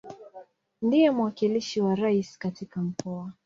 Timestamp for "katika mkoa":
2.37-3.33